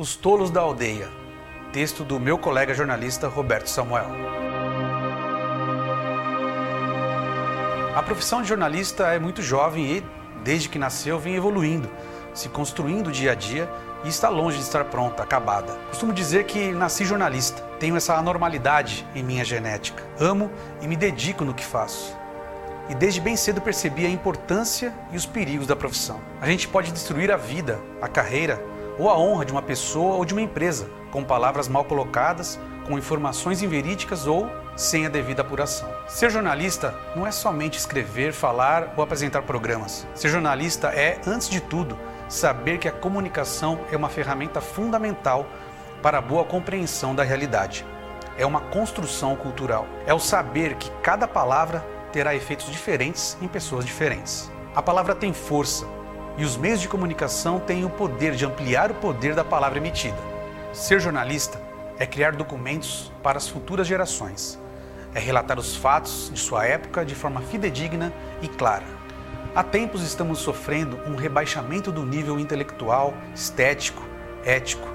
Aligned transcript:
Os 0.00 0.16
Tolos 0.16 0.50
da 0.50 0.62
Aldeia, 0.62 1.10
texto 1.74 2.04
do 2.04 2.18
meu 2.18 2.38
colega 2.38 2.72
jornalista 2.72 3.28
Roberto 3.28 3.66
Samuel. 3.66 4.06
A 7.94 8.02
profissão 8.02 8.40
de 8.40 8.48
jornalista 8.48 9.08
é 9.08 9.18
muito 9.18 9.42
jovem 9.42 9.98
e, 9.98 10.04
desde 10.42 10.70
que 10.70 10.78
nasceu, 10.78 11.18
vem 11.18 11.34
evoluindo, 11.34 11.86
se 12.32 12.48
construindo 12.48 13.12
dia 13.12 13.32
a 13.32 13.34
dia 13.34 13.70
e 14.02 14.08
está 14.08 14.30
longe 14.30 14.56
de 14.56 14.62
estar 14.62 14.86
pronta, 14.86 15.22
acabada. 15.22 15.74
Costumo 15.90 16.14
dizer 16.14 16.44
que 16.44 16.72
nasci 16.72 17.04
jornalista, 17.04 17.60
tenho 17.78 17.94
essa 17.94 18.14
anormalidade 18.14 19.06
em 19.14 19.22
minha 19.22 19.44
genética. 19.44 20.02
Amo 20.18 20.50
e 20.80 20.88
me 20.88 20.96
dedico 20.96 21.44
no 21.44 21.52
que 21.52 21.62
faço. 21.62 22.16
E 22.88 22.94
desde 22.94 23.20
bem 23.20 23.36
cedo 23.36 23.60
percebi 23.60 24.06
a 24.06 24.10
importância 24.10 24.94
e 25.12 25.16
os 25.18 25.26
perigos 25.26 25.66
da 25.66 25.76
profissão. 25.76 26.22
A 26.40 26.46
gente 26.46 26.66
pode 26.66 26.90
destruir 26.90 27.30
a 27.30 27.36
vida, 27.36 27.78
a 28.00 28.08
carreira 28.08 28.79
ou 28.98 29.08
a 29.10 29.18
honra 29.18 29.44
de 29.44 29.52
uma 29.52 29.62
pessoa 29.62 30.16
ou 30.16 30.24
de 30.24 30.34
uma 30.34 30.42
empresa 30.42 30.88
com 31.10 31.24
palavras 31.24 31.68
mal 31.68 31.84
colocadas, 31.84 32.58
com 32.86 32.98
informações 32.98 33.62
inverídicas 33.62 34.26
ou 34.26 34.50
sem 34.76 35.06
a 35.06 35.08
devida 35.08 35.42
apuração. 35.42 35.88
Ser 36.08 36.30
jornalista 36.30 36.94
não 37.14 37.26
é 37.26 37.30
somente 37.30 37.78
escrever, 37.78 38.32
falar 38.32 38.94
ou 38.96 39.02
apresentar 39.02 39.42
programas. 39.42 40.06
Ser 40.14 40.28
jornalista 40.28 40.88
é, 40.88 41.20
antes 41.26 41.48
de 41.48 41.60
tudo, 41.60 41.98
saber 42.28 42.78
que 42.78 42.88
a 42.88 42.92
comunicação 42.92 43.80
é 43.90 43.96
uma 43.96 44.08
ferramenta 44.08 44.60
fundamental 44.60 45.46
para 46.02 46.18
a 46.18 46.22
boa 46.22 46.44
compreensão 46.44 47.14
da 47.14 47.22
realidade. 47.22 47.84
É 48.38 48.46
uma 48.46 48.60
construção 48.60 49.36
cultural. 49.36 49.86
É 50.06 50.14
o 50.14 50.18
saber 50.18 50.76
que 50.76 50.90
cada 51.02 51.28
palavra 51.28 51.84
terá 52.12 52.34
efeitos 52.34 52.70
diferentes 52.70 53.36
em 53.42 53.48
pessoas 53.48 53.84
diferentes. 53.84 54.50
A 54.74 54.80
palavra 54.80 55.14
tem 55.14 55.32
força 55.32 55.86
e 56.36 56.44
os 56.44 56.56
meios 56.56 56.80
de 56.80 56.88
comunicação 56.88 57.58
têm 57.60 57.84
o 57.84 57.90
poder 57.90 58.34
de 58.34 58.46
ampliar 58.46 58.90
o 58.90 58.94
poder 58.94 59.34
da 59.34 59.44
palavra 59.44 59.78
emitida. 59.78 60.18
Ser 60.72 61.00
jornalista 61.00 61.60
é 61.98 62.06
criar 62.06 62.32
documentos 62.32 63.12
para 63.22 63.38
as 63.38 63.48
futuras 63.48 63.86
gerações. 63.86 64.58
É 65.14 65.18
relatar 65.18 65.58
os 65.58 65.76
fatos 65.76 66.30
de 66.32 66.38
sua 66.38 66.64
época 66.64 67.04
de 67.04 67.14
forma 67.14 67.40
fidedigna 67.40 68.12
e 68.40 68.48
clara 68.48 69.00
Há 69.52 69.64
tempos 69.64 70.04
estamos 70.04 70.38
sofrendo 70.38 70.96
um 71.08 71.16
rebaixamento 71.16 71.90
do 71.90 72.06
nível 72.06 72.38
intelectual, 72.38 73.12
estético, 73.34 74.00
ético. 74.44 74.86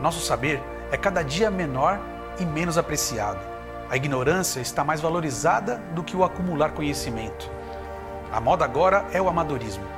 Nosso 0.00 0.20
saber 0.20 0.62
é 0.92 0.96
cada 0.96 1.24
dia 1.24 1.50
menor 1.50 1.98
e 2.38 2.44
menos 2.44 2.78
apreciado. 2.78 3.40
A 3.90 3.96
ignorância 3.96 4.60
está 4.60 4.84
mais 4.84 5.00
valorizada 5.00 5.82
do 5.92 6.04
que 6.04 6.16
o 6.16 6.22
acumular 6.22 6.70
conhecimento. 6.70 7.50
A 8.30 8.40
moda 8.40 8.64
agora 8.64 9.06
é 9.12 9.20
o 9.20 9.28
amadorismo. 9.28 9.95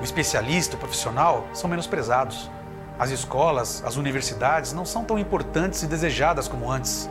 O 0.00 0.04
especialista, 0.04 0.76
o 0.76 0.78
profissional 0.78 1.46
são 1.52 1.68
menosprezados. 1.68 2.50
As 2.98 3.10
escolas, 3.10 3.82
as 3.84 3.96
universidades 3.96 4.72
não 4.72 4.84
são 4.84 5.04
tão 5.04 5.18
importantes 5.18 5.82
e 5.82 5.86
desejadas 5.86 6.48
como 6.48 6.70
antes. 6.70 7.08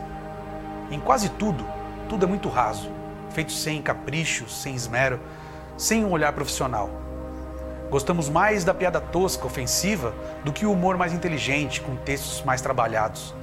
Em 0.90 1.00
quase 1.00 1.28
tudo, 1.28 1.64
tudo 2.08 2.24
é 2.24 2.28
muito 2.28 2.48
raso, 2.48 2.90
feito 3.30 3.52
sem 3.52 3.80
capricho, 3.80 4.48
sem 4.48 4.74
esmero 4.74 5.20
sem 5.80 6.04
um 6.04 6.10
olhar 6.10 6.34
profissional. 6.34 6.90
Gostamos 7.90 8.28
mais 8.28 8.64
da 8.64 8.74
piada 8.74 9.00
tosca, 9.00 9.46
ofensiva, 9.46 10.14
do 10.44 10.52
que 10.52 10.66
o 10.66 10.72
humor 10.72 10.98
mais 10.98 11.14
inteligente, 11.14 11.80
com 11.80 11.96
textos 11.96 12.42
mais 12.42 12.60
trabalhados. 12.60 13.34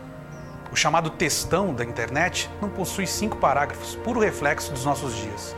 O 0.71 0.75
chamado 0.75 1.09
textão 1.09 1.73
da 1.73 1.83
internet 1.83 2.47
não 2.61 2.69
possui 2.69 3.07
cinco 3.07 3.37
parágrafos, 3.37 3.95
puro 3.95 4.19
reflexo 4.19 4.71
dos 4.71 4.85
nossos 4.85 5.15
dias. 5.15 5.55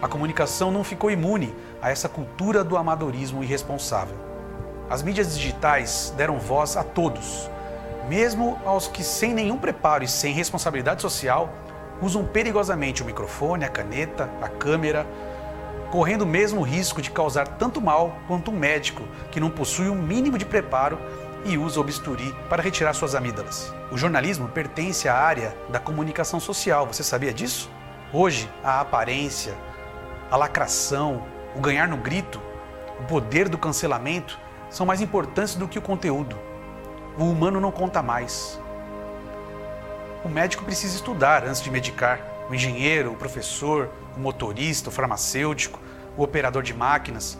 A 0.00 0.06
comunicação 0.06 0.70
não 0.70 0.84
ficou 0.84 1.10
imune 1.10 1.54
a 1.80 1.90
essa 1.90 2.08
cultura 2.08 2.62
do 2.62 2.76
amadorismo 2.76 3.42
irresponsável. 3.42 4.16
As 4.90 5.02
mídias 5.02 5.34
digitais 5.34 6.12
deram 6.16 6.38
voz 6.38 6.76
a 6.76 6.84
todos, 6.84 7.50
mesmo 8.08 8.58
aos 8.64 8.86
que, 8.86 9.02
sem 9.02 9.34
nenhum 9.34 9.56
preparo 9.56 10.04
e 10.04 10.08
sem 10.08 10.32
responsabilidade 10.32 11.02
social, 11.02 11.50
usam 12.00 12.24
perigosamente 12.24 13.02
o 13.02 13.06
microfone, 13.06 13.64
a 13.64 13.68
caneta, 13.68 14.28
a 14.40 14.48
câmera, 14.48 15.06
correndo 15.90 16.22
o 16.22 16.26
mesmo 16.26 16.60
risco 16.60 17.00
de 17.00 17.10
causar 17.10 17.48
tanto 17.48 17.80
mal 17.80 18.16
quanto 18.28 18.50
um 18.50 18.58
médico 18.58 19.02
que 19.30 19.40
não 19.40 19.50
possui 19.50 19.88
um 19.88 19.94
mínimo 19.94 20.36
de 20.36 20.44
preparo 20.44 20.98
e 21.44 21.56
usa 21.56 21.80
o 21.80 21.84
bisturi 21.84 22.34
para 22.50 22.62
retirar 22.62 22.92
suas 22.92 23.14
amígdalas. 23.14 23.72
O 23.90 23.96
jornalismo 23.96 24.48
pertence 24.48 25.08
à 25.08 25.14
área 25.14 25.56
da 25.70 25.80
comunicação 25.80 26.38
social, 26.38 26.86
você 26.86 27.02
sabia 27.02 27.32
disso? 27.32 27.70
Hoje, 28.12 28.50
a 28.62 28.80
aparência, 28.80 29.54
a 30.30 30.36
lacração, 30.36 31.22
o 31.54 31.60
ganhar 31.60 31.88
no 31.88 31.96
grito, 31.96 32.40
o 33.00 33.04
poder 33.04 33.48
do 33.48 33.58
cancelamento 33.58 34.38
são 34.70 34.86
mais 34.86 35.00
importantes 35.00 35.54
do 35.54 35.68
que 35.68 35.78
o 35.78 35.82
conteúdo. 35.82 36.36
O 37.18 37.24
humano 37.24 37.60
não 37.60 37.70
conta 37.70 38.02
mais. 38.02 38.60
O 40.24 40.28
médico 40.28 40.64
precisa 40.64 40.96
estudar 40.96 41.44
antes 41.44 41.62
de 41.62 41.70
medicar. 41.70 42.20
O 42.50 42.54
engenheiro, 42.54 43.12
o 43.12 43.16
professor, 43.16 43.90
o 44.16 44.20
motorista, 44.20 44.88
o 44.88 44.92
farmacêutico, 44.92 45.80
o 46.16 46.22
operador 46.22 46.62
de 46.62 46.74
máquinas, 46.74 47.38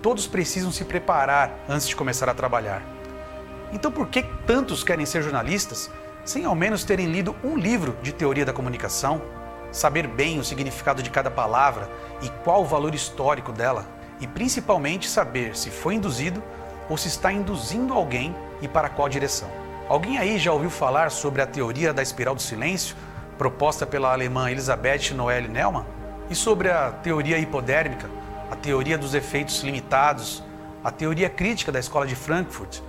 todos 0.00 0.26
precisam 0.26 0.72
se 0.72 0.84
preparar 0.84 1.50
antes 1.68 1.88
de 1.88 1.96
começar 1.96 2.28
a 2.28 2.34
trabalhar. 2.34 2.82
Então, 3.72 3.90
por 3.90 4.08
que 4.08 4.22
tantos 4.46 4.84
querem 4.84 5.06
ser 5.06 5.22
jornalistas 5.22 5.90
sem 6.24 6.44
ao 6.44 6.54
menos 6.54 6.84
terem 6.84 7.06
lido 7.06 7.34
um 7.42 7.56
livro 7.56 7.96
de 8.02 8.12
teoria 8.12 8.44
da 8.44 8.52
comunicação, 8.52 9.20
saber 9.72 10.06
bem 10.06 10.38
o 10.38 10.44
significado 10.44 11.02
de 11.02 11.10
cada 11.10 11.30
palavra 11.30 11.90
e 12.20 12.28
qual 12.44 12.62
o 12.62 12.66
valor 12.66 12.94
histórico 12.94 13.50
dela, 13.50 13.86
e 14.20 14.26
principalmente 14.26 15.08
saber 15.08 15.56
se 15.56 15.70
foi 15.70 15.94
induzido 15.94 16.42
ou 16.88 16.96
se 16.96 17.08
está 17.08 17.32
induzindo 17.32 17.94
alguém 17.94 18.36
e 18.60 18.68
para 18.68 18.88
qual 18.88 19.08
direção? 19.08 19.50
Alguém 19.88 20.18
aí 20.18 20.38
já 20.38 20.52
ouviu 20.52 20.70
falar 20.70 21.10
sobre 21.10 21.42
a 21.42 21.46
teoria 21.46 21.92
da 21.92 22.02
espiral 22.02 22.34
do 22.34 22.42
silêncio, 22.42 22.94
proposta 23.36 23.84
pela 23.84 24.12
alemã 24.12 24.50
Elisabeth 24.50 25.12
Noelle 25.14 25.48
Neumann? 25.48 25.84
E 26.30 26.34
sobre 26.34 26.70
a 26.70 26.90
teoria 26.90 27.38
hipodérmica, 27.38 28.08
a 28.50 28.54
teoria 28.54 28.96
dos 28.96 29.14
efeitos 29.14 29.62
limitados, 29.62 30.42
a 30.84 30.90
teoria 30.90 31.28
crítica 31.28 31.72
da 31.72 31.80
escola 31.80 32.06
de 32.06 32.14
Frankfurt, 32.14 32.80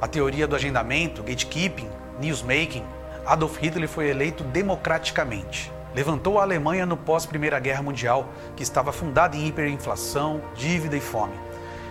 a 0.00 0.06
teoria 0.06 0.46
do 0.46 0.56
agendamento, 0.56 1.22
gatekeeping, 1.22 1.88
newsmaking, 2.20 2.84
Adolf 3.24 3.56
Hitler 3.58 3.88
foi 3.88 4.08
eleito 4.08 4.42
democraticamente. 4.42 5.70
Levantou 5.94 6.38
a 6.38 6.42
Alemanha 6.42 6.86
no 6.86 6.96
pós-Primeira 6.96 7.58
Guerra 7.58 7.82
Mundial, 7.82 8.26
que 8.56 8.62
estava 8.62 8.92
fundada 8.92 9.36
em 9.36 9.46
hiperinflação, 9.46 10.40
dívida 10.54 10.96
e 10.96 11.00
fome. 11.00 11.34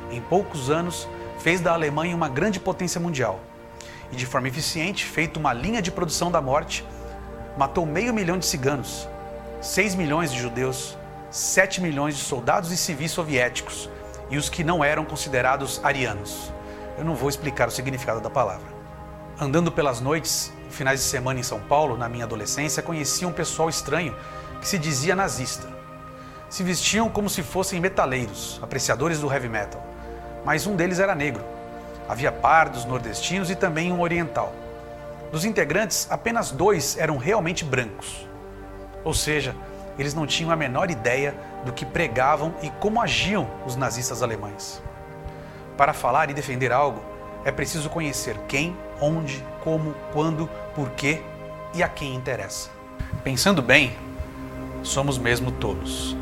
Em 0.09 0.19
poucos 0.19 0.71
anos, 0.71 1.07
fez 1.39 1.61
da 1.61 1.73
Alemanha 1.73 2.15
uma 2.15 2.27
grande 2.27 2.59
potência 2.59 2.99
mundial. 2.99 3.39
E 4.11 4.15
de 4.15 4.25
forma 4.25 4.47
eficiente, 4.47 5.05
feito 5.05 5.39
uma 5.39 5.53
linha 5.53 5.81
de 5.81 5.91
produção 5.91 6.31
da 6.31 6.41
morte, 6.41 6.83
matou 7.55 7.85
meio 7.85 8.13
milhão 8.13 8.39
de 8.39 8.45
ciganos, 8.45 9.07
6 9.61 9.93
milhões 9.95 10.33
de 10.33 10.39
judeus, 10.39 10.97
7 11.29 11.79
milhões 11.79 12.17
de 12.17 12.23
soldados 12.23 12.71
e 12.71 12.77
civis 12.77 13.11
soviéticos 13.11 13.89
e 14.31 14.37
os 14.37 14.49
que 14.49 14.63
não 14.63 14.83
eram 14.83 15.05
considerados 15.05 15.79
arianos. 15.83 16.51
Eu 16.97 17.05
não 17.05 17.15
vou 17.15 17.29
explicar 17.29 17.67
o 17.67 17.71
significado 17.71 18.19
da 18.19 18.29
palavra. 18.29 18.67
Andando 19.39 19.71
pelas 19.71 20.01
noites, 20.01 20.51
finais 20.71 20.99
de 20.99 21.05
semana 21.05 21.39
em 21.39 21.43
São 21.43 21.59
Paulo, 21.59 21.97
na 21.97 22.09
minha 22.09 22.25
adolescência, 22.25 22.81
conhecia 22.83 23.27
um 23.27 23.31
pessoal 23.31 23.69
estranho 23.69 24.15
que 24.59 24.67
se 24.67 24.77
dizia 24.77 25.15
nazista. 25.15 25.67
Se 26.49 26.63
vestiam 26.63 27.09
como 27.09 27.29
se 27.29 27.43
fossem 27.43 27.79
metaleiros, 27.79 28.59
apreciadores 28.61 29.19
do 29.19 29.31
heavy 29.31 29.49
metal. 29.49 29.81
Mas 30.43 30.67
um 30.67 30.75
deles 30.75 30.99
era 30.99 31.15
negro. 31.15 31.43
Havia 32.09 32.31
pardos, 32.31 32.85
nordestinos 32.85 33.49
e 33.49 33.55
também 33.55 33.91
um 33.91 34.01
oriental. 34.01 34.53
Dos 35.31 35.45
integrantes, 35.45 36.07
apenas 36.09 36.51
dois 36.51 36.97
eram 36.97 37.17
realmente 37.17 37.63
brancos. 37.63 38.27
Ou 39.03 39.13
seja, 39.13 39.55
eles 39.97 40.13
não 40.13 40.27
tinham 40.27 40.51
a 40.51 40.55
menor 40.55 40.91
ideia 40.91 41.35
do 41.63 41.71
que 41.71 41.85
pregavam 41.85 42.53
e 42.61 42.69
como 42.69 43.01
agiam 43.01 43.49
os 43.65 43.75
nazistas 43.75 44.21
alemães. 44.21 44.81
Para 45.77 45.93
falar 45.93 46.29
e 46.29 46.33
defender 46.33 46.71
algo, 46.71 47.01
é 47.43 47.51
preciso 47.51 47.89
conhecer 47.89 48.37
quem, 48.47 48.75
onde, 48.99 49.43
como, 49.63 49.93
quando, 50.13 50.49
porquê 50.75 51.21
e 51.73 51.81
a 51.81 51.87
quem 51.87 52.15
interessa. 52.15 52.69
Pensando 53.23 53.61
bem, 53.61 53.95
somos 54.83 55.17
mesmo 55.17 55.51
tolos. 55.51 56.15